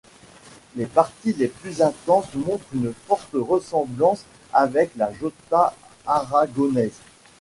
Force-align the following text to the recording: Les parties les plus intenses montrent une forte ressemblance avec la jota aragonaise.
Les 0.75 0.87
parties 0.87 1.33
les 1.33 1.47
plus 1.49 1.83
intenses 1.83 2.33
montrent 2.33 2.65
une 2.73 2.91
forte 3.05 3.29
ressemblance 3.35 4.25
avec 4.51 4.89
la 4.95 5.13
jota 5.13 5.75
aragonaise. 6.07 6.97